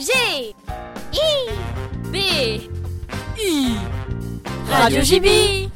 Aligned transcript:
G 0.00 0.12
I 1.12 1.50
B 2.10 2.16
I 3.38 3.76
Radio 4.70 5.02
JB 5.02 5.68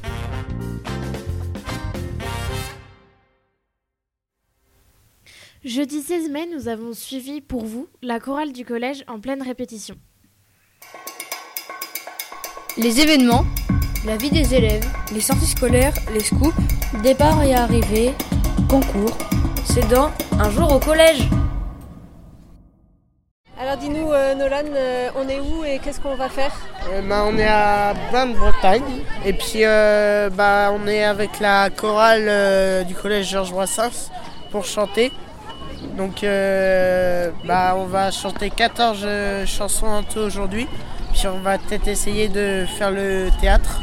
Jeudi 5.63 6.01
16 6.01 6.31
mai, 6.31 6.47
nous 6.51 6.69
avons 6.69 6.95
suivi 6.95 7.43
pour 7.43 7.67
vous 7.67 7.87
la 8.01 8.19
chorale 8.19 8.53
du 8.53 8.65
collège 8.65 9.05
en 9.09 9.21
pleine 9.21 9.43
répétition. 9.43 9.97
Les 12.79 13.01
événements, 13.01 13.45
la 14.07 14.17
vie 14.17 14.31
des 14.31 14.55
élèves, 14.55 14.89
les 15.13 15.21
sorties 15.21 15.49
scolaires, 15.49 15.95
les 16.15 16.21
scoops, 16.21 16.57
départ 17.03 17.43
et 17.43 17.55
arrivée, 17.55 18.15
concours, 18.71 19.19
c'est 19.67 19.87
dans 19.91 20.11
Un 20.39 20.49
jour 20.49 20.73
au 20.73 20.79
collège. 20.79 21.29
Alors 23.65 23.79
dis-nous 23.79 24.13
euh, 24.13 24.35
Nolan, 24.35 24.59
euh, 24.77 25.09
on 25.17 25.27
est 25.27 25.41
où 25.41 25.65
et 25.65 25.79
qu'est-ce 25.79 25.99
qu'on 25.99 26.17
va 26.17 26.29
faire 26.29 26.53
euh, 26.93 27.01
bah, 27.01 27.25
On 27.27 27.39
est 27.39 27.49
à 27.49 27.95
Bain-de-Bretagne 28.13 28.83
et 29.25 29.33
puis 29.33 29.63
bah, 30.37 30.71
on 30.71 30.87
est 30.87 31.03
avec 31.03 31.41
la 31.41 31.71
chorale 31.71 32.85
du 32.85 32.95
collège 32.95 33.31
Georges 33.31 33.53
Brassens 33.53 34.11
pour 34.51 34.67
chanter. 34.67 35.13
Donc 35.97 36.27
bah, 37.47 37.75
on 37.79 37.87
va 37.87 38.11
chanter 38.11 38.51
14 38.51 39.01
euh, 39.03 39.47
chansons 39.47 39.87
en 39.87 40.03
tout 40.03 40.19
aujourd'hui. 40.19 40.67
Puis 41.15 41.27
on 41.27 41.39
va 41.39 41.57
peut-être 41.57 41.89
essayer 41.89 42.29
de 42.29 42.67
faire 42.79 42.91
le 42.91 43.29
théâtre. 43.41 43.81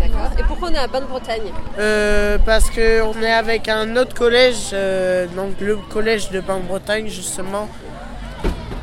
D'accord. 0.00 0.30
Et 0.38 0.42
pourquoi 0.44 0.68
on 0.70 0.74
est 0.74 0.78
à 0.78 0.86
Bain-de-Bretagne 0.86 1.52
Euh, 1.78 2.38
parce 2.44 2.70
qu'on 2.70 3.22
est 3.22 3.32
avec 3.32 3.68
un 3.68 3.96
autre 3.96 4.14
collège, 4.14 4.70
euh, 4.72 5.26
donc 5.26 5.60
le 5.60 5.76
collège 5.76 6.30
de 6.30 6.40
Bain-de-Bretagne 6.40 7.08
justement. 7.08 7.68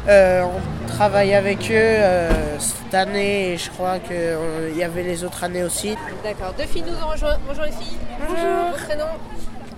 Euh, 0.07 0.43
on 0.43 0.87
travaille 0.87 1.33
avec 1.33 1.59
eux 1.71 1.73
euh, 1.73 2.59
cette 2.59 2.93
année 2.93 3.53
et 3.53 3.57
je 3.57 3.69
crois 3.71 3.97
qu'il 3.99 4.77
y 4.77 4.83
avait 4.83 5.03
les 5.03 5.23
autres 5.23 5.43
années 5.43 5.63
aussi. 5.63 5.95
D'accord. 6.23 6.53
Deux 6.57 6.65
filles 6.65 6.83
nous 6.87 6.93
ont 7.03 7.11
rejoint. 7.11 7.37
Bonjour 7.47 7.63
les 7.63 7.71
filles. 7.71 7.97
Bonjour. 8.19 8.71
Votre 8.71 8.85
prénom 8.85 9.05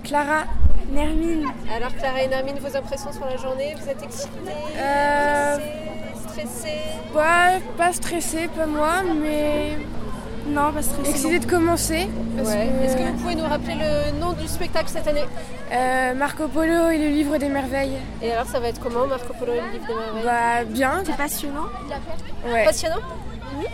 Clara, 0.04 0.44
Nermine. 0.90 1.46
Alors 1.74 1.94
Clara 1.96 2.22
et 2.22 2.28
Nermine, 2.28 2.58
vos 2.58 2.76
impressions 2.76 3.12
sur 3.12 3.24
la 3.26 3.36
journée 3.36 3.74
Vous 3.80 3.88
êtes 3.88 4.02
excitées 4.02 4.30
Euh, 4.78 5.54
Stressées 5.54 6.28
Stressées? 6.28 6.78
Pas, 7.14 7.50
pas 7.76 7.92
stressée, 7.92 8.48
pas 8.48 8.66
moi, 8.66 9.02
mais. 9.20 9.78
Non, 10.48 10.72
pas 10.72 10.82
stressée. 10.82 11.10
Excitée 11.10 11.38
de 11.38 11.46
commencer. 11.46 12.08
parce 12.36 12.48
Ouais. 12.50 12.68
que- 12.80 12.84
Est-ce 12.84 12.96
que 12.96 13.02
vous 13.02 13.18
pouvez 13.18 13.34
nous 13.34 13.44
rappeler 13.44 13.74
le 13.74 14.18
nom 14.18 14.32
du 14.32 14.46
spectacle 14.48 14.88
cette 14.88 15.06
année 15.06 15.24
Euh, 15.72 16.14
Marco 16.14 16.48
Polo 16.48 16.88
et 16.90 16.98
le 16.98 17.08
livre 17.08 17.36
des 17.38 17.48
merveilles. 17.48 17.98
Et 18.22 18.32
alors 18.32 18.46
ça 18.46 18.58
va 18.60 18.68
être 18.68 18.80
comment 18.80 19.06
Marco 19.06 19.32
Polo 19.38 19.52
et 19.52 19.60
le 19.60 19.70
livre 19.72 19.86
des 19.86 19.94
merveilles 19.94 20.22
Bah, 20.24 20.64
bien. 20.64 21.02
C'est 21.04 21.16
passionnant. 21.16 21.66
Ouais, 22.50 22.64
Passionnant 22.64 22.96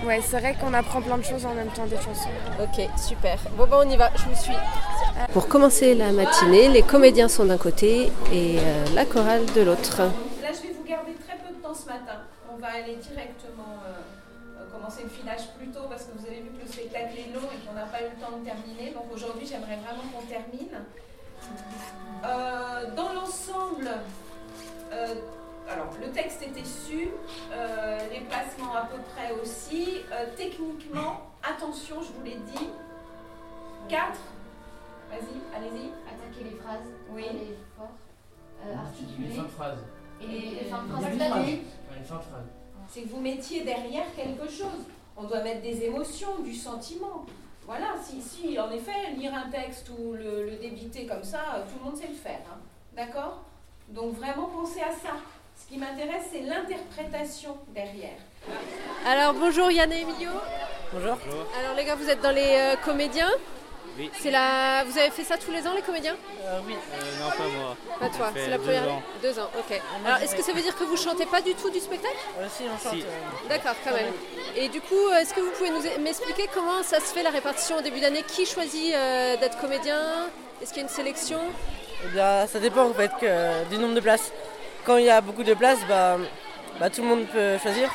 ouais 0.07 0.21
c'est 0.27 0.39
vrai 0.39 0.57
qu'on 0.59 0.73
apprend 0.73 1.03
plein 1.03 1.19
de 1.19 1.23
choses 1.25 1.45
en 1.45 1.53
même 1.55 1.69
temps 1.69 1.85
des 1.87 1.97
chansons. 1.97 2.31
Ok, 2.61 2.89
super. 2.97 3.39
Bon 3.57 3.67
ben 3.67 3.77
on 3.85 3.91
y 3.91 3.97
va, 3.97 4.11
je 4.17 4.23
vous 4.25 4.41
suis. 4.43 4.55
Pour 5.33 5.47
commencer 5.47 5.95
la 5.95 6.11
matinée, 6.11 6.69
les 6.69 6.83
comédiens 6.83 7.29
sont 7.29 7.45
d'un 7.45 7.59
côté 7.59 8.11
et 8.33 8.59
euh, 8.59 8.85
la 8.95 9.05
chorale 9.05 9.43
de 9.55 9.61
l'autre. 9.63 9.99
Là, 9.99 10.49
je 10.53 10.67
vais 10.69 10.75
vous 10.75 10.85
garder 10.89 11.13
très 11.27 11.37
peu 11.37 11.55
de 11.55 11.61
temps 11.63 11.75
ce 11.75 11.87
matin. 11.87 12.19
On 12.53 12.61
va 12.61 12.69
aller 12.69 12.97
directement 12.97 13.77
euh, 13.87 13.93
commencer 14.85 15.03
le 15.05 15.09
filage 15.09 15.49
plus 15.57 15.69
tôt 15.69 15.85
parce 15.89 16.05
que 16.05 16.19
vous 16.19 16.27
avez 16.27 16.41
vu 16.41 16.51
que 16.51 16.61
le 16.63 16.69
spectacle 16.71 17.15
est 17.19 17.33
long 17.35 17.49
et 17.55 17.67
qu'on 17.67 17.73
n'a 17.75 17.87
pas 17.87 18.03
eu 18.03 18.11
le 18.15 18.21
temps 18.21 18.37
de 18.37 18.45
terminer. 18.45 18.91
Donc 18.93 19.05
aujourd'hui, 19.13 19.47
j'aimerais 19.47 19.77
vraiment 19.77 20.03
qu'on 20.13 20.27
termine. 20.27 20.85
Euh, 22.25 22.95
dans 22.95 23.13
l'ensemble, 23.15 23.89
euh, 24.93 25.15
alors 25.71 25.89
le 26.01 26.11
texte 26.11 26.43
est 26.43 26.61
issu, 26.61 27.09
euh, 27.53 27.99
les 28.13 28.21
placements 28.21 28.75
à 28.75 28.83
peu 28.83 28.99
près 29.15 29.33
aussi. 29.41 30.01
Euh, 30.13 30.27
techniquement, 30.37 31.31
attention, 31.43 32.03
je 32.03 32.13
vous 32.13 32.23
l'ai 32.23 32.37
dit, 32.37 32.69
4. 33.89 34.19
Vas-y, 35.11 35.57
allez-y. 35.57 35.89
Attaquer 36.09 36.45
les 36.45 36.57
phrases, 36.57 36.89
Oui. 37.11 37.25
aller 37.29 37.57
fort, 37.77 37.89
euh, 38.67 38.75
articuler. 38.77 39.29
Les 39.29 39.35
fins 39.35 39.43
de 39.45 39.49
phrase. 39.49 39.79
Et 40.21 40.27
les, 40.27 40.41
les 40.51 40.65
fins 40.65 40.83
de 40.83 40.89
Les 40.89 41.29
phrases. 41.29 41.47
les 41.47 42.05
fins 42.05 42.17
de 42.17 42.23
phrase. 42.23 42.64
C'est 42.91 43.03
que 43.03 43.09
vous 43.09 43.21
mettiez 43.21 43.63
derrière 43.63 44.05
quelque 44.17 44.49
chose. 44.51 44.85
On 45.17 45.25
doit 45.25 45.43
mettre 45.43 45.63
des 45.63 45.85
émotions, 45.85 46.39
du 46.41 46.55
sentiment. 46.55 47.25
Voilà, 47.67 47.95
si, 48.03 48.21
si 48.21 48.59
en 48.59 48.71
effet, 48.71 49.13
lire 49.17 49.33
un 49.35 49.49
texte 49.51 49.89
ou 49.91 50.13
le, 50.13 50.45
le 50.45 50.57
débiter 50.57 51.07
comme 51.07 51.25
ça, 51.25 51.39
euh, 51.57 51.63
tout 51.63 51.79
le 51.79 51.85
monde 51.91 51.97
sait 51.97 52.09
le 52.09 52.15
faire. 52.15 52.41
hein. 52.51 52.59
D'accord? 52.95 53.43
Donc 53.89 54.15
vraiment 54.17 54.47
pensez 54.49 54.81
à 54.81 54.91
ça. 54.91 55.17
Ce 55.57 55.69
qui 55.73 55.79
m'intéresse, 55.79 56.25
c'est 56.33 56.41
l'interprétation 56.41 57.57
derrière. 57.69 58.19
Alors 59.07 59.35
bonjour 59.35 59.71
Yann 59.71 59.91
et 59.93 60.01
Emilio. 60.01 60.31
Bonjour. 60.93 61.17
Alors 61.59 61.75
les 61.77 61.85
gars, 61.85 61.95
vous 61.95 62.09
êtes 62.11 62.21
dans 62.21 62.33
les 62.35 62.57
euh, 62.57 62.77
comédiens? 62.85 63.31
Oui. 63.97 64.11
C'est 64.21 64.31
la... 64.31 64.83
Vous 64.85 64.99
avez 64.99 65.11
fait 65.11 65.23
ça 65.23 65.37
tous 65.39 65.53
les 65.53 65.67
ans 65.69 65.73
les 65.75 65.83
comédiens? 65.83 66.17
Oui. 66.67 66.75
Euh, 66.75 67.23
non, 67.23 67.31
pas 67.31 67.45
moi. 67.59 67.77
Pas 68.01 68.09
toi, 68.09 68.31
c'est 68.35 68.49
la 68.49 68.59
deux 68.59 68.63
première 68.65 68.91
ans. 68.91 69.03
Deux 69.23 69.39
ans, 69.39 69.49
ok. 69.57 69.81
Alors 70.05 70.19
est-ce 70.19 70.35
que 70.35 70.43
ça 70.43 70.53
veut 70.53 70.63
dire 70.63 70.77
que 70.77 70.85
vous 70.85 70.97
chantez 70.97 71.27
pas 71.27 71.41
du 71.41 71.55
tout 71.55 71.71
du 71.71 71.79
spectacle? 71.79 72.17
Si, 72.49 72.65
on 72.65 72.79
chante. 72.83 72.99
Si. 72.99 73.03
euh, 73.03 73.49
D'accord, 73.49 73.75
quand 73.85 73.93
même. 73.93 74.13
Et 74.57 74.69
du 74.69 74.81
coup, 74.81 74.95
euh, 75.13 75.19
est-ce 75.21 75.33
que 75.33 75.41
vous 75.41 75.51
pouvez 75.53 75.71
nous 75.71 76.03
m'expliquer 76.03 76.49
comment 76.53 76.83
ça 76.83 76.99
se 76.99 77.13
fait 77.15 77.23
la 77.23 77.31
répartition 77.31 77.77
au 77.79 77.83
début 77.83 78.01
d'année? 78.01 78.25
Qui 78.27 78.47
choisit 78.47 78.95
euh, 78.95 79.37
d'être 79.37 79.59
comédien? 79.61 80.01
Est-ce 80.61 80.71
qu'il 80.73 80.83
y 80.83 80.85
a 80.85 80.89
une 80.89 80.95
sélection? 80.95 81.41
Eh 82.05 82.09
bien, 82.09 82.47
ça 82.49 82.59
dépend 82.59 82.85
en 82.85 82.95
fait 82.95 83.13
que- 83.21 83.65
du 83.71 83.79
nombre 83.79 83.95
de 83.95 84.01
places. 84.01 84.33
Quand 84.85 84.97
il 84.97 85.05
y 85.05 85.11
a 85.11 85.21
beaucoup 85.21 85.45
de 85.45 85.55
places, 85.55 85.79
bah, 85.89 86.17
bah, 86.81 86.91
tout 86.91 87.01
le 87.03 87.09
monde 87.09 87.27
peut 87.27 87.59
choisir. 87.59 87.91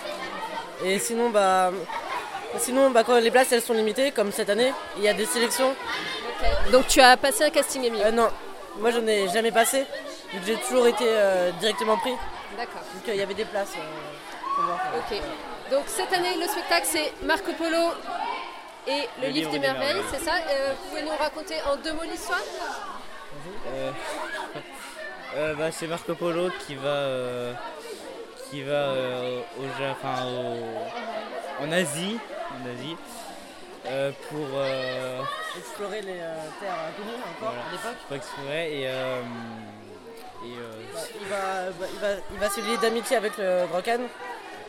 Et 0.84 0.98
sinon, 0.98 1.30
bah, 1.30 1.72
sinon 2.58 2.90
bah, 2.92 3.04
quand 3.04 3.20
les 3.20 3.32
places 3.32 3.52
elles 3.52 3.62
sont 3.62 3.74
limitées, 3.74 4.12
comme 4.12 4.32
cette 4.32 4.50
année, 4.50 4.74
il 4.98 5.04
y 5.04 5.08
a 5.10 5.14
des 5.14 5.26
sélections. 5.26 5.74
Donc 6.72 6.88
tu 6.88 7.02
as 7.02 7.18
passé 7.18 7.44
un 7.44 7.50
casting 7.50 7.84
Emilio 7.84 8.06
Euh, 8.06 8.12
non, 8.12 8.30
moi 8.80 8.92
j'en 8.92 9.06
ai 9.08 9.28
jamais 9.30 9.52
passé, 9.52 9.86
j'ai 10.46 10.56
toujours 10.56 10.88
été 10.88 11.06
euh, 11.08 11.52
directement 11.60 11.98
pris. 11.98 12.14
D'accord. 12.58 12.82
Donc 12.96 13.08
euh, 13.08 13.14
il 13.14 13.20
y 13.20 13.22
avait 13.22 13.34
des 13.34 13.46
places. 13.46 13.74
euh, 13.78 14.56
pour 14.56 14.64
voir. 14.66 14.80
Ok. 14.98 15.18
Donc 15.72 15.84
cette 15.88 16.12
année, 16.14 16.36
le 16.40 16.48
spectacle, 16.48 16.88
c'est 16.90 17.14
Marco 17.24 17.52
Polo 17.54 17.92
et 18.88 19.08
le, 19.22 19.28
livre, 19.30 19.52
des, 19.52 19.60
merveilles, 19.60 20.02
c'est 20.12 20.24
ça? 20.24 20.32
Euh, 20.50 20.74
Vous 20.82 20.90
pouvez 20.90 21.04
nous 21.04 21.16
raconter 21.18 21.56
en 21.72 21.76
deux 21.76 21.94
mots 21.94 22.04
l'histoire? 22.10 22.42
Euh, 23.76 23.92
euh, 25.36 25.54
bah, 25.56 25.72
c'est 25.72 25.86
Marco 25.88 26.16
Polo 26.16 26.50
qui 26.66 26.74
va, 26.76 26.88
euh, 26.90 27.54
qui 28.50 28.64
va 28.64 28.72
euh, 28.74 29.42
au, 29.60 29.64
Ja- 29.80 29.92
enfin, 30.02 30.26
au- 30.26 31.64
en 31.64 31.72
Asie, 31.72 32.18
en 32.52 32.70
Asie 32.74 32.96
euh, 33.88 34.12
pour 34.30 34.46
euh, 34.56 35.22
Explorer 35.58 36.02
les 36.02 36.20
euh, 36.20 36.36
terres 36.60 36.74
inconnues 36.90 37.16
encore 37.16 37.54
Voilà. 37.54 37.62
à 37.68 37.72
l'époque. 37.72 37.98
pour 38.08 38.16
explorer 38.18 38.82
et, 38.82 38.88
euh, 38.88 39.22
et 40.44 40.58
euh, 40.58 40.72
Bah, 40.94 41.00
il, 41.22 41.28
va, 41.28 41.72
bah, 41.80 41.86
il, 41.94 42.00
va, 42.00 42.08
il 42.34 42.40
va 42.40 42.50
se 42.50 42.60
lier 42.62 42.78
d'amitié 42.78 43.18
avec 43.18 43.38
le 43.38 43.66
Grand. 43.68 43.82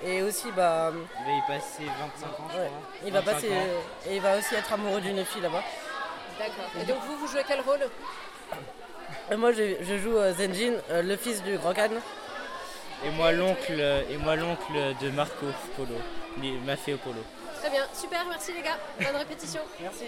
Et 0.03 0.23
aussi, 0.23 0.51
bah, 0.53 0.93
il 0.95 1.25
va 1.27 1.33
y 1.33 1.41
passer 1.59 1.83
25 1.85 2.27
ans, 2.27 2.49
je 2.53 2.59
ouais, 2.59 2.67
crois. 2.67 2.69
il 3.05 3.13
va 3.13 3.21
25 3.21 3.35
passer 3.35 3.51
ans. 3.53 4.09
et 4.09 4.17
il 4.17 4.23
va 4.23 4.39
aussi 4.39 4.55
être 4.55 4.73
amoureux 4.73 5.01
d'une 5.01 5.23
fille 5.27 5.43
là-bas. 5.43 5.63
D'accord. 6.39 6.65
Et 6.81 6.85
donc 6.87 6.99
vous, 7.07 7.17
vous 7.19 7.27
jouez 7.27 7.43
quel 7.47 7.61
rôle? 7.61 7.81
Et 9.31 9.37
moi, 9.37 9.53
je, 9.53 9.75
je 9.83 9.99
joue 9.99 10.17
euh, 10.17 10.33
Zenjin, 10.33 10.73
euh, 10.91 11.03
le 11.03 11.17
fils 11.17 11.43
du 11.43 11.59
Grand. 11.59 11.75
Et 11.75 13.11
moi 13.17 13.33
l'oncle 13.33 13.81
et 14.11 14.17
moi 14.19 14.37
l'oncle 14.37 14.73
de 15.01 15.11
Marco 15.11 15.47
Polo, 15.77 15.95
il 16.43 16.61
m'a 16.61 16.77
fait 16.77 16.93
au 16.95 16.99
polo. 16.99 17.23
Très 17.61 17.69
bien, 17.69 17.85
super, 17.93 18.25
merci 18.27 18.53
les 18.57 18.63
gars. 18.63 18.79
Bonne 18.97 19.21
répétition. 19.21 19.61
Merci. 19.83 20.05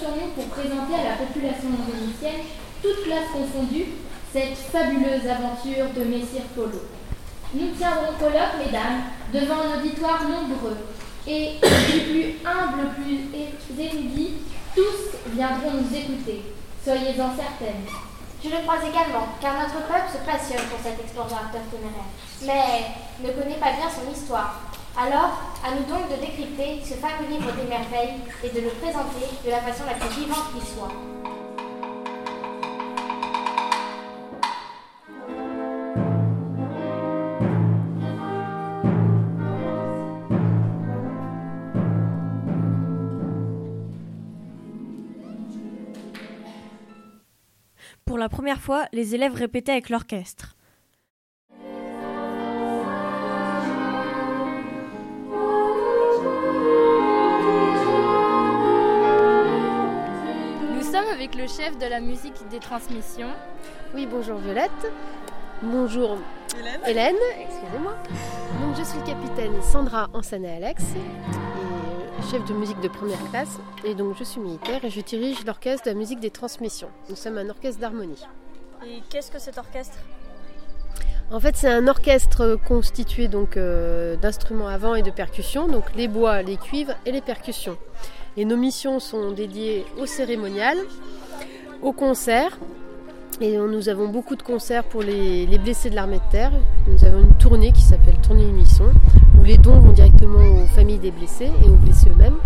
sur 0.00 0.10
nous 0.10 0.32
pour 0.34 0.46
présenter 0.46 0.94
à 0.98 1.10
la 1.10 1.14
population 1.14 1.68
indonésien, 1.70 2.42
toute 2.82 3.04
classe 3.04 3.30
confondue, 3.32 3.86
cette 4.32 4.58
fabuleuse 4.74 5.30
aventure 5.30 5.94
de 5.94 6.02
Messire 6.02 6.50
Polo. 6.56 6.82
Nous 7.54 7.70
tiendrons 7.78 8.18
colloque, 8.18 8.58
mesdames, 8.58 9.14
devant 9.32 9.62
un 9.62 9.78
auditoire 9.78 10.24
nombreux, 10.26 10.78
et 11.28 11.54
du 11.92 12.00
plus 12.10 12.34
humble, 12.42 12.90
plus 12.98 13.30
érudit, 13.78 14.34
tous 14.74 15.30
viendront 15.36 15.70
nous 15.70 15.96
écouter. 15.96 16.50
Soyez-en 16.82 17.30
certaines. 17.36 17.86
Je 18.42 18.48
le 18.50 18.62
crois 18.66 18.82
également, 18.82 19.28
car 19.40 19.54
notre 19.54 19.86
peuple 19.86 20.10
se 20.10 20.18
passionne 20.26 20.66
pour 20.66 20.80
cet 20.82 20.98
explorateur 20.98 21.62
téméraire, 21.70 22.10
mais 22.42 23.24
ne 23.24 23.32
connaît 23.32 23.60
pas 23.60 23.70
bien 23.70 23.86
son 23.88 24.10
histoire. 24.10 24.62
Alors, 24.98 25.58
à 25.62 25.74
nous 25.74 25.84
donc 25.84 26.08
de 26.08 26.18
décrypter 26.18 26.80
ce 26.82 26.94
fameux 26.94 27.28
livre 27.28 27.52
des 27.52 27.68
merveilles 27.68 28.18
et 28.42 28.48
de 28.48 28.62
le 28.62 28.70
présenter 28.70 29.26
de 29.44 29.50
la 29.50 29.60
façon 29.60 29.84
la 29.84 29.92
plus 29.92 30.08
vivante 30.20 30.54
qui 30.54 30.66
soit. 30.66 30.88
Pour 48.06 48.16
la 48.16 48.30
première 48.30 48.62
fois, 48.62 48.86
les 48.92 49.14
élèves 49.14 49.34
répétaient 49.34 49.72
avec 49.72 49.90
l'orchestre. 49.90 50.55
Avec 61.26 61.40
le 61.40 61.48
chef 61.48 61.76
de 61.76 61.86
la 61.86 61.98
musique 61.98 62.48
des 62.50 62.60
transmissions. 62.60 63.32
Oui, 63.96 64.06
bonjour 64.08 64.38
Violette. 64.38 64.70
Bonjour 65.60 66.18
Hélène. 66.56 66.80
Hélène, 66.86 67.16
excusez-moi. 67.40 67.94
Donc 68.60 68.76
je 68.78 68.84
suis 68.84 69.00
le 69.00 69.06
capitaine 69.06 69.60
Sandra 69.60 70.08
Ansané 70.14 70.54
Alex, 70.54 70.84
et 70.84 72.30
chef 72.30 72.44
de 72.44 72.54
musique 72.54 72.78
de 72.78 72.86
première 72.86 73.18
classe. 73.30 73.58
Et 73.84 73.96
donc 73.96 74.14
je 74.16 74.22
suis 74.22 74.40
militaire 74.40 74.84
et 74.84 74.90
je 74.90 75.00
dirige 75.00 75.44
l'orchestre 75.44 75.86
de 75.86 75.90
la 75.90 75.96
musique 75.96 76.20
des 76.20 76.30
transmissions. 76.30 76.90
Nous 77.10 77.16
sommes 77.16 77.38
un 77.38 77.50
orchestre 77.50 77.80
d'harmonie. 77.80 78.22
Et 78.86 79.02
qu'est-ce 79.10 79.32
que 79.32 79.40
cet 79.40 79.58
orchestre? 79.58 79.98
En 81.32 81.40
fait, 81.40 81.56
c'est 81.56 81.72
un 81.72 81.88
orchestre 81.88 82.56
constitué 82.68 83.26
donc 83.26 83.56
euh, 83.56 84.14
d'instruments 84.14 84.68
à 84.68 84.78
vent 84.78 84.94
et 84.94 85.02
de 85.02 85.10
percussions, 85.10 85.66
donc 85.66 85.92
les 85.96 86.06
bois, 86.06 86.42
les 86.42 86.56
cuivres 86.56 86.94
et 87.04 87.10
les 87.10 87.20
percussions. 87.20 87.76
Et 88.36 88.44
nos 88.44 88.56
missions 88.56 89.00
sont 89.00 89.32
dédiées 89.32 89.86
au 89.98 90.04
cérémonial, 90.04 90.76
au 91.82 91.92
concert. 91.92 92.58
Et 93.40 93.56
nous 93.58 93.88
avons 93.88 94.08
beaucoup 94.08 94.34
de 94.34 94.42
concerts 94.42 94.84
pour 94.84 95.02
les, 95.02 95.44
les 95.44 95.58
blessés 95.58 95.90
de 95.90 95.94
l'armée 95.94 96.16
de 96.18 96.30
terre. 96.30 96.52
Nous 96.88 97.04
avons 97.04 97.20
une 97.20 97.34
tournée 97.34 97.72
qui 97.72 97.82
s'appelle 97.82 98.16
Tournée 98.22 98.48
Unisson, 98.48 98.90
où 99.38 99.44
les 99.44 99.58
dons 99.58 99.78
vont 99.80 99.92
directement 99.92 100.38
aux 100.38 100.66
familles 100.68 100.98
des 100.98 101.10
blessés 101.10 101.50
et 101.62 101.68
aux 101.68 101.74
blessés 101.74 102.08
eux-mêmes. 102.08 102.38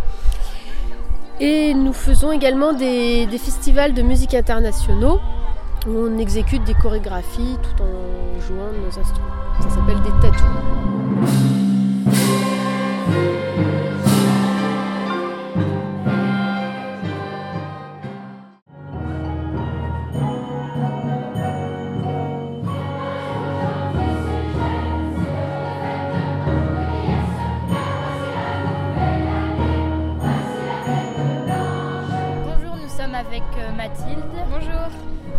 Et 1.40 1.72
nous 1.72 1.94
faisons 1.94 2.32
également 2.32 2.74
des, 2.74 3.26
festivals 3.38 3.94
de 3.94 4.02
musique 4.02 4.34
internationaux 4.34 5.20
où 5.86 5.90
on 5.90 6.18
exécute 6.18 6.62
des 6.64 6.74
chorégraphies 6.74 7.56
tout 7.62 7.82
en 7.82 8.40
jouant 8.40 8.72
de 8.72 8.84
nos 8.84 9.00
instruments. 9.00 9.28
Ça 9.62 9.70
s'appelle 9.70 10.02
des 10.02 10.10
tatous. 10.20 11.49
Mathilde. 33.90 34.22
Bonjour. 34.50 34.88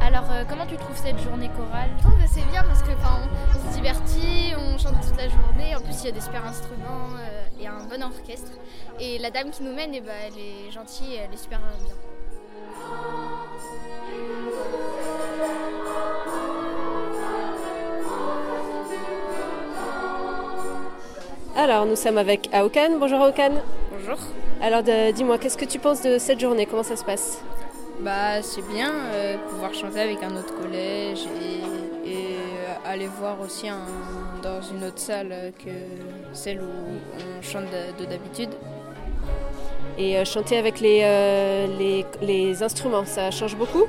Alors, 0.02 0.26
euh, 0.32 0.44
comment 0.50 0.66
tu 0.66 0.76
trouves 0.76 0.98
cette 0.98 1.20
journée 1.20 1.50
chorale? 1.56 1.90
Je 1.98 2.04
trouve 2.04 2.18
que 2.22 2.28
c'est 2.28 2.46
bien 2.52 2.64
parce 2.64 2.82
que 2.82 2.90
on, 2.90 3.58
on 3.58 3.72
se 3.72 3.76
divertit, 3.76 4.54
on 4.58 4.78
chante 4.78 5.00
toute 5.02 5.18
la 5.18 5.30
journée. 5.30 5.76
En 5.76 5.80
plus, 5.80 6.02
il 6.02 6.06
y 6.06 6.10
a 6.10 6.12
des 6.12 6.22
super 6.22 6.46
instruments 6.46 7.10
euh, 7.20 7.62
et 7.62 7.68
un 7.68 7.84
bon 7.90 8.04
orchestre. 8.04 8.52
Et 9.00 9.20
la 9.20 9.30
dame 9.30 9.52
qui 9.52 9.64
nous 9.64 9.74
mène, 9.74 9.92
eh 9.94 10.02
ben, 10.02 10.14
elle 10.28 10.38
est 10.38 10.72
gentille, 10.72 11.16
elle 11.16 11.34
est 11.34 11.38
super 11.38 11.60
bien. 11.60 11.96
Alors, 21.56 21.86
nous 21.86 21.96
sommes 21.96 22.18
avec 22.18 22.50
Aokan. 22.54 22.98
Bonjour 23.00 23.22
Aokan. 23.22 23.52
Bonjour. 23.92 24.18
Alors, 24.62 24.84
dis-moi, 25.14 25.38
qu'est-ce 25.38 25.58
que 25.58 25.66
tu 25.66 25.80
penses 25.80 26.02
de 26.02 26.18
cette 26.18 26.40
journée? 26.40 26.66
Comment 26.66 26.84
ça 26.84 26.96
se 26.96 27.04
passe? 27.04 27.42
Bah 28.02 28.42
c'est 28.42 28.68
bien 28.68 28.92
euh, 29.14 29.38
pouvoir 29.50 29.74
chanter 29.74 30.02
avec 30.02 30.24
un 30.24 30.36
autre 30.36 30.56
collège 30.60 31.20
et, 32.06 32.10
et, 32.10 32.38
aller 32.84 33.08
voir 33.08 33.40
aussi 33.42 33.70
un- 33.70 33.86
dans 34.42 34.60
une 34.62 34.84
autre 34.86 34.98
salle 34.98 35.54
que 35.64 35.70
celle 36.34 36.60
où 36.62 37.00
on 37.20 37.42
chante 37.44 37.66
de 37.66 38.04
de 38.04 38.10
d'habitude. 38.10 38.50
Et 40.00 40.18
euh, 40.18 40.26
chanter 40.26 40.58
avec 40.58 40.80
les, 40.80 41.02
euh, 41.04 41.68
les, 41.78 42.06
les 42.22 42.64
instruments, 42.64 43.06
ça 43.06 43.30
change 43.30 43.56
beaucoup? 43.56 43.86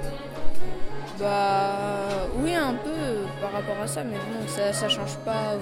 Bah 1.19 2.27
oui 2.37 2.55
un 2.55 2.75
peu 2.75 2.91
par 3.41 3.53
rapport 3.53 3.81
à 3.83 3.87
ça 3.87 4.03
mais 4.05 4.17
bon 4.17 4.47
ça, 4.47 4.73
ça 4.73 4.89
change 4.89 5.17
pas 5.25 5.57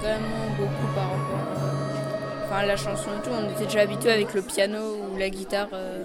vraiment 0.00 0.46
beaucoup 0.58 0.92
par 0.94 1.04
rapport 1.10 1.46
à 1.58 2.44
enfin, 2.46 2.66
la 2.66 2.76
chanson 2.76 3.10
et 3.18 3.22
tout. 3.24 3.30
On 3.34 3.50
était 3.50 3.64
déjà 3.64 3.80
habitué 3.80 4.10
avec 4.12 4.32
le 4.32 4.42
piano 4.42 4.78
ou 5.12 5.16
la 5.18 5.28
guitare 5.30 5.68
euh, 5.72 6.04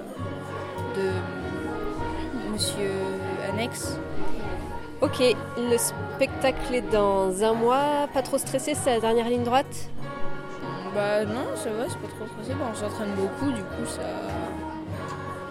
de 0.95 1.11
Monsieur 2.59 2.91
Annex. 3.49 3.97
Ok, 4.99 5.23
le 5.57 5.77
spectacle 5.77 6.75
est 6.75 6.91
dans 6.91 7.41
un 7.41 7.53
mois. 7.53 8.09
Pas 8.13 8.21
trop 8.21 8.37
stressé, 8.37 8.75
c'est 8.75 8.95
la 8.95 8.99
dernière 8.99 9.29
ligne 9.29 9.45
droite? 9.45 9.89
Bah 10.93 11.23
non, 11.23 11.55
ça 11.55 11.69
va, 11.69 11.85
c'est 11.87 11.97
pas 11.99 12.09
trop 12.09 12.27
stressé. 12.27 12.59
Bah, 12.59 12.65
on 12.69 12.75
s'entraîne 12.75 13.11
beaucoup, 13.15 13.53
du 13.53 13.61
coup 13.61 13.85
ça, 13.85 14.01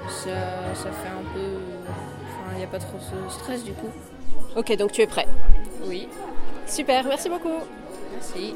ça, 0.06 0.74
ça 0.74 0.90
fait 0.90 1.08
un 1.08 1.24
peu... 1.32 1.40
Enfin, 1.86 2.52
il 2.52 2.58
n'y 2.58 2.64
a 2.64 2.66
pas 2.66 2.78
trop 2.78 2.98
de 2.98 3.30
stress 3.30 3.64
du 3.64 3.72
coup. 3.72 3.88
Ok, 4.54 4.76
donc 4.76 4.92
tu 4.92 5.00
es 5.00 5.06
prêt? 5.06 5.26
Oui. 5.86 6.08
Super, 6.66 7.06
merci 7.06 7.30
beaucoup. 7.30 7.62
Merci. 8.12 8.54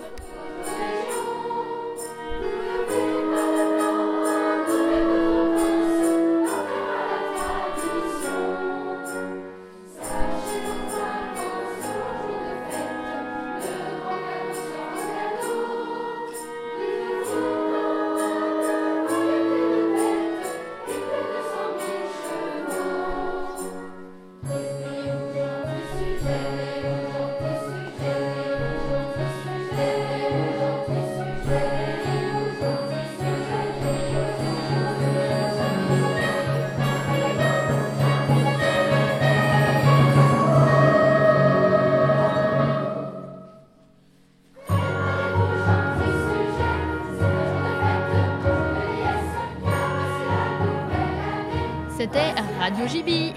Radio 52.83 53.01
JB. 53.01 53.33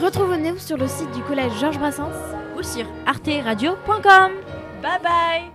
Retrouvez-nous 0.00 0.58
sur 0.58 0.76
le 0.76 0.86
site 0.86 1.10
du 1.12 1.22
collège 1.22 1.52
Georges 1.58 1.78
Brassens 1.78 2.12
ou 2.56 2.62
sur 2.62 2.86
arteradio.com. 3.06 4.32
Bye 4.82 5.00
bye 5.02 5.50